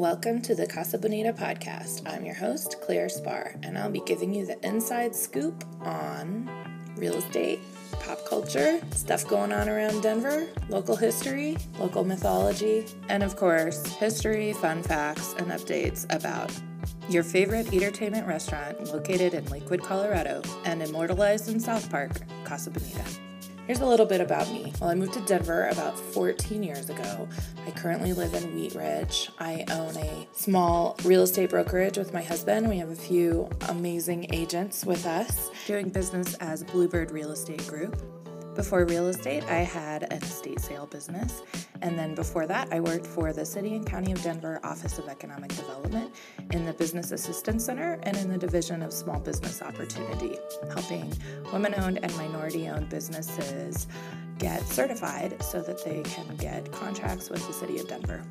Welcome 0.00 0.40
to 0.42 0.54
the 0.54 0.66
Casa 0.66 0.96
Bonita 0.96 1.34
podcast. 1.34 2.10
I'm 2.10 2.24
your 2.24 2.34
host, 2.34 2.76
Claire 2.80 3.10
Spar, 3.10 3.54
and 3.62 3.76
I'll 3.76 3.90
be 3.90 4.00
giving 4.00 4.32
you 4.32 4.46
the 4.46 4.58
inside 4.66 5.14
scoop 5.14 5.62
on 5.82 6.48
real 6.96 7.16
estate, 7.16 7.60
pop 8.02 8.24
culture, 8.24 8.80
stuff 8.92 9.28
going 9.28 9.52
on 9.52 9.68
around 9.68 10.02
Denver, 10.02 10.48
local 10.70 10.96
history, 10.96 11.58
local 11.78 12.02
mythology, 12.02 12.86
and 13.10 13.22
of 13.22 13.36
course, 13.36 13.84
history, 13.96 14.54
fun 14.54 14.82
facts, 14.82 15.34
and 15.34 15.48
updates 15.48 16.06
about 16.08 16.50
your 17.10 17.22
favorite 17.22 17.70
entertainment 17.70 18.26
restaurant 18.26 18.82
located 18.84 19.34
in 19.34 19.44
Lakewood, 19.50 19.82
Colorado, 19.82 20.40
and 20.64 20.82
immortalized 20.82 21.50
in 21.50 21.60
South 21.60 21.90
Park, 21.90 22.12
Casa 22.44 22.70
Bonita. 22.70 23.04
Here's 23.70 23.78
a 23.78 23.86
little 23.86 24.04
bit 24.04 24.20
about 24.20 24.50
me. 24.50 24.72
Well, 24.80 24.90
I 24.90 24.96
moved 24.96 25.12
to 25.12 25.20
Denver 25.20 25.68
about 25.68 25.96
14 25.96 26.60
years 26.60 26.90
ago. 26.90 27.28
I 27.64 27.70
currently 27.70 28.12
live 28.12 28.34
in 28.34 28.52
Wheat 28.52 28.74
Ridge. 28.74 29.30
I 29.38 29.64
own 29.70 29.96
a 29.96 30.26
small 30.32 30.96
real 31.04 31.22
estate 31.22 31.50
brokerage 31.50 31.96
with 31.96 32.12
my 32.12 32.20
husband. 32.20 32.68
We 32.68 32.78
have 32.78 32.90
a 32.90 32.96
few 32.96 33.48
amazing 33.68 34.34
agents 34.34 34.84
with 34.84 35.06
us 35.06 35.50
doing 35.68 35.88
business 35.88 36.34
as 36.40 36.64
Bluebird 36.64 37.12
Real 37.12 37.30
Estate 37.30 37.64
Group. 37.68 38.19
Before 38.54 38.84
real 38.84 39.06
estate, 39.06 39.44
I 39.44 39.58
had 39.58 40.12
an 40.12 40.22
estate 40.22 40.60
sale 40.60 40.86
business. 40.86 41.42
And 41.82 41.98
then 41.98 42.14
before 42.14 42.46
that, 42.46 42.72
I 42.72 42.80
worked 42.80 43.06
for 43.06 43.32
the 43.32 43.44
City 43.44 43.74
and 43.74 43.86
County 43.86 44.12
of 44.12 44.22
Denver 44.22 44.60
Office 44.64 44.98
of 44.98 45.08
Economic 45.08 45.54
Development 45.54 46.14
in 46.50 46.66
the 46.66 46.72
Business 46.72 47.12
Assistance 47.12 47.64
Center 47.64 47.98
and 48.02 48.16
in 48.16 48.28
the 48.28 48.36
Division 48.36 48.82
of 48.82 48.92
Small 48.92 49.20
Business 49.20 49.62
Opportunity, 49.62 50.36
helping 50.72 51.12
women 51.52 51.74
owned 51.78 52.00
and 52.02 52.14
minority 52.16 52.68
owned 52.68 52.88
businesses 52.88 53.86
get 54.38 54.62
certified 54.62 55.40
so 55.42 55.62
that 55.62 55.84
they 55.84 56.02
can 56.02 56.36
get 56.36 56.70
contracts 56.72 57.30
with 57.30 57.46
the 57.46 57.52
City 57.52 57.78
of 57.78 57.88
Denver. 57.88 58.22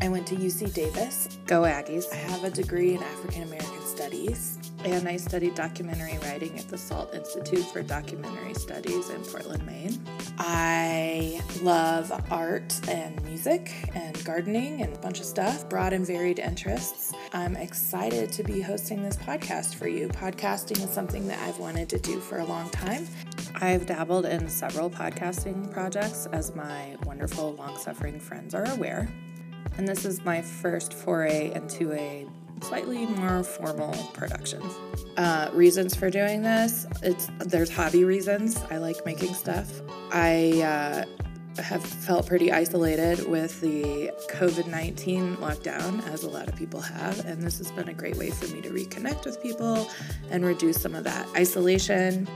I 0.00 0.08
went 0.08 0.26
to 0.26 0.34
UC 0.34 0.74
Davis. 0.74 1.38
Go 1.46 1.62
Aggies. 1.62 2.12
I 2.12 2.16
have 2.16 2.44
a 2.44 2.50
degree 2.50 2.94
in 2.94 3.02
African 3.02 3.44
American 3.44 3.80
Studies 3.82 4.65
and 4.86 5.08
I 5.08 5.16
studied 5.16 5.56
documentary 5.56 6.16
writing 6.22 6.56
at 6.58 6.68
the 6.68 6.78
SALT 6.78 7.12
Institute 7.12 7.64
for 7.72 7.82
Documentary 7.82 8.54
Studies 8.54 9.10
in 9.10 9.20
Portland, 9.22 9.66
Maine. 9.66 10.00
I 10.38 11.42
love 11.60 12.12
art 12.30 12.72
and 12.88 13.20
music 13.24 13.74
and 13.96 14.24
gardening 14.24 14.82
and 14.82 14.94
a 14.94 14.98
bunch 15.00 15.18
of 15.18 15.26
stuff, 15.26 15.68
broad 15.68 15.92
and 15.92 16.06
varied 16.06 16.38
interests. 16.38 17.12
I'm 17.32 17.56
excited 17.56 18.30
to 18.32 18.44
be 18.44 18.60
hosting 18.60 19.02
this 19.02 19.16
podcast 19.16 19.74
for 19.74 19.88
you. 19.88 20.06
Podcasting 20.06 20.80
is 20.84 20.90
something 20.90 21.26
that 21.26 21.40
I've 21.40 21.58
wanted 21.58 21.88
to 21.88 21.98
do 21.98 22.20
for 22.20 22.38
a 22.38 22.44
long 22.44 22.70
time. 22.70 23.08
I've 23.56 23.86
dabbled 23.86 24.26
in 24.26 24.48
several 24.48 24.88
podcasting 24.88 25.72
projects, 25.72 26.26
as 26.32 26.54
my 26.54 26.96
wonderful, 27.04 27.54
long 27.54 27.76
suffering 27.76 28.20
friends 28.20 28.54
are 28.54 28.70
aware. 28.70 29.08
And 29.78 29.88
this 29.88 30.04
is 30.04 30.24
my 30.24 30.42
first 30.42 30.94
foray 30.94 31.52
into 31.54 31.92
a 31.92 32.26
slightly 32.62 33.06
more 33.06 33.42
formal 33.42 33.94
production. 34.12 34.62
Uh, 35.16 35.50
reasons 35.52 35.94
for 35.94 36.10
doing 36.10 36.42
this: 36.42 36.86
it's 37.02 37.28
there's 37.38 37.70
hobby 37.70 38.04
reasons. 38.04 38.62
I 38.70 38.78
like 38.78 39.04
making 39.04 39.34
stuff. 39.34 39.80
I 40.12 40.62
uh, 40.62 41.62
have 41.62 41.84
felt 41.84 42.26
pretty 42.26 42.52
isolated 42.52 43.28
with 43.28 43.60
the 43.60 44.10
COVID 44.30 44.66
19 44.66 45.36
lockdown, 45.36 46.06
as 46.08 46.24
a 46.24 46.28
lot 46.28 46.48
of 46.48 46.56
people 46.56 46.80
have, 46.80 47.24
and 47.24 47.42
this 47.42 47.58
has 47.58 47.70
been 47.72 47.88
a 47.88 47.94
great 47.94 48.16
way 48.16 48.30
for 48.30 48.46
me 48.54 48.60
to 48.62 48.70
reconnect 48.70 49.24
with 49.24 49.42
people 49.42 49.88
and 50.30 50.44
reduce 50.44 50.80
some 50.80 50.94
of 50.94 51.04
that 51.04 51.26
isolation. 51.36 52.28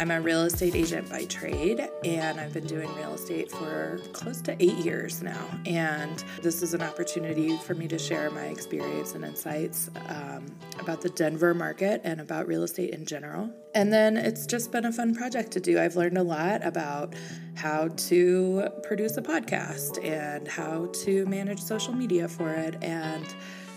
I'm 0.00 0.10
a 0.10 0.18
real 0.18 0.44
estate 0.44 0.74
agent 0.74 1.10
by 1.10 1.26
trade, 1.26 1.86
and 2.06 2.40
I've 2.40 2.54
been 2.54 2.66
doing 2.66 2.90
real 2.94 3.12
estate 3.12 3.50
for 3.50 4.00
close 4.14 4.40
to 4.40 4.56
eight 4.58 4.78
years 4.78 5.22
now. 5.22 5.46
And 5.66 6.24
this 6.40 6.62
is 6.62 6.72
an 6.72 6.80
opportunity 6.80 7.58
for 7.58 7.74
me 7.74 7.86
to 7.88 7.98
share 7.98 8.30
my 8.30 8.46
experience 8.46 9.14
and 9.14 9.26
insights 9.26 9.90
um, 10.08 10.46
about 10.78 11.02
the 11.02 11.10
Denver 11.10 11.52
market 11.52 12.00
and 12.02 12.18
about 12.18 12.46
real 12.48 12.62
estate 12.62 12.94
in 12.94 13.04
general. 13.04 13.50
And 13.74 13.92
then 13.92 14.16
it's 14.16 14.46
just 14.46 14.72
been 14.72 14.86
a 14.86 14.92
fun 14.92 15.14
project 15.14 15.50
to 15.50 15.60
do. 15.60 15.78
I've 15.78 15.96
learned 15.96 16.16
a 16.16 16.22
lot 16.22 16.64
about 16.64 17.14
how 17.54 17.88
to 17.88 18.70
produce 18.82 19.18
a 19.18 19.22
podcast 19.22 20.02
and 20.02 20.48
how 20.48 20.86
to 21.04 21.26
manage 21.26 21.60
social 21.60 21.92
media 21.92 22.26
for 22.26 22.54
it 22.54 22.82
and 22.82 23.26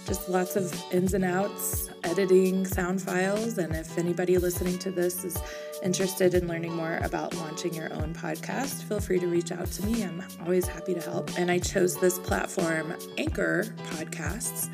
just 0.05 0.29
lots 0.29 0.55
of 0.55 0.73
ins 0.93 1.13
and 1.13 1.25
outs, 1.25 1.89
editing 2.13 2.63
sound 2.63 3.01
files. 3.01 3.57
And 3.57 3.75
if 3.75 3.97
anybody 3.97 4.37
listening 4.37 4.77
to 4.79 4.91
this 4.91 5.25
is 5.25 5.35
interested 5.81 6.35
in 6.35 6.47
learning 6.47 6.75
more 6.75 6.99
about 7.01 7.33
launching 7.37 7.73
your 7.73 7.91
own 7.91 8.13
podcast, 8.13 8.83
feel 8.83 8.99
free 8.99 9.17
to 9.17 9.25
reach 9.25 9.51
out 9.51 9.65
to 9.65 9.85
me. 9.87 10.03
I'm 10.03 10.23
always 10.41 10.67
happy 10.67 10.93
to 10.93 11.01
help. 11.01 11.39
And 11.39 11.49
I 11.49 11.57
chose 11.57 11.95
this 11.95 12.19
platform, 12.19 12.93
Anchor 13.17 13.63
Podcasts 13.89 14.69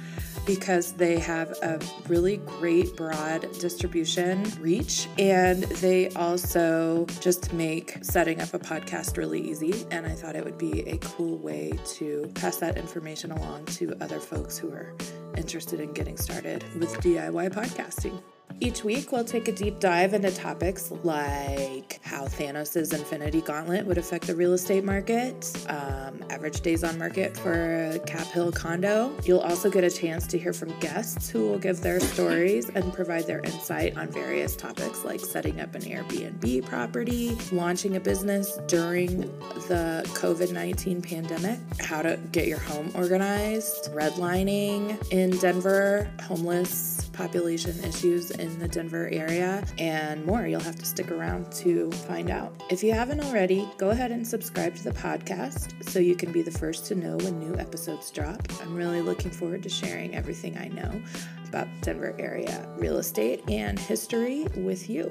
because 0.45 0.93
they 0.93 1.19
have 1.19 1.51
a 1.61 1.79
really 2.07 2.37
great 2.37 2.95
broad 2.97 3.41
distribution 3.59 4.43
reach 4.59 5.07
and 5.17 5.63
they 5.63 6.09
also 6.11 7.05
just 7.19 7.53
make 7.53 7.97
setting 8.01 8.41
up 8.41 8.53
a 8.53 8.59
podcast 8.59 9.15
really 9.15 9.39
easy. 9.39 9.85
And 9.91 10.05
I 10.05 10.11
thought 10.15 10.35
it 10.35 10.43
would 10.43 10.57
be 10.57 10.81
a 10.89 10.97
cool 10.97 11.37
way 11.37 11.73
to 11.97 12.29
pass 12.35 12.57
that 12.57 12.77
information 12.77 13.31
along 13.31 13.65
to 13.65 13.95
other 14.01 14.19
folks 14.19 14.57
who 14.57 14.71
are 14.71 14.95
interested 15.37 15.79
in 15.79 15.93
getting 15.93 16.17
started 16.17 16.63
with 16.79 16.93
DIY 17.01 17.53
podcasting. 17.53 18.21
Each 18.61 18.83
week, 18.83 19.13
we'll 19.13 19.23
take 19.23 19.47
a 19.47 19.53
deep 19.53 19.79
dive 19.79 20.13
into 20.13 20.31
topics 20.31 20.91
like 21.03 22.01
how 22.03 22.25
Thanos' 22.25 22.93
Infinity 22.93 23.39
Gauntlet 23.39 23.85
would 23.85 23.97
affect 23.97 24.27
the 24.27 24.35
real 24.35 24.53
estate 24.53 24.83
market, 24.83 25.49
um, 25.69 26.21
average 26.29 26.59
days 26.59 26.83
on 26.83 26.97
market 26.97 27.37
for 27.37 27.91
a 27.91 27.99
Cap 27.99 28.27
Hill 28.27 28.51
condo. 28.51 29.15
You'll 29.23 29.39
also 29.39 29.69
get 29.69 29.85
a 29.85 29.89
chance 29.89 30.27
to 30.27 30.37
hear 30.37 30.51
from 30.51 30.77
guests 30.79 31.29
who 31.29 31.47
will 31.47 31.57
give 31.57 31.79
their 31.79 32.01
stories 32.01 32.69
and 32.69 32.93
provide 32.93 33.27
their 33.27 33.39
insight 33.39 33.97
on 33.97 34.09
various 34.09 34.57
topics 34.57 35.05
like 35.05 35.21
setting 35.21 35.61
up 35.61 35.73
an 35.75 35.83
Airbnb 35.83 36.65
property, 36.65 37.37
launching 37.53 37.95
a 37.95 37.99
business 37.99 38.59
during 38.67 39.21
the 39.69 40.03
COVID 40.15 40.51
19 40.51 41.01
pandemic, 41.01 41.59
how 41.79 42.01
to 42.01 42.19
get 42.33 42.47
your 42.47 42.59
home 42.59 42.91
organized, 42.93 43.89
redlining 43.93 45.01
in 45.13 45.31
Denver, 45.37 46.09
homeless 46.23 47.08
population 47.19 47.77
issues 47.83 48.31
in 48.31 48.57
the 48.59 48.67
Denver 48.67 49.09
area, 49.11 49.61
and 49.77 50.25
more. 50.25 50.47
You'll 50.47 50.61
have 50.61 50.77
to 50.77 50.85
stick 50.85 51.11
around 51.11 51.51
to 51.63 51.91
find 51.91 52.29
out. 52.29 52.53
If 52.69 52.81
you 52.81 52.93
haven't 52.93 53.19
already, 53.19 53.67
go 53.77 53.89
ahead 53.89 54.11
and 54.11 54.25
subscribe 54.25 54.73
to 54.75 54.85
the 54.85 54.91
podcast 54.91 55.83
so 55.83 55.99
you 55.99 56.15
can 56.15 56.31
be 56.31 56.41
the 56.41 56.51
first 56.51 56.85
to 56.85 56.95
know 56.95 57.17
when 57.17 57.37
new 57.37 57.57
episodes 57.57 58.09
drop. 58.09 58.41
I'm 58.61 58.73
really 58.73 59.01
looking 59.01 59.31
forward 59.31 59.63
to 59.63 59.69
sharing 59.69 60.15
everything 60.15 60.57
I 60.57 60.69
know 60.69 61.01
about 61.45 61.67
Denver 61.81 62.15
area 62.17 62.65
real 62.77 62.99
estate 62.99 63.43
and 63.49 63.77
history 63.77 64.47
with 64.55 64.89
you. 64.89 65.09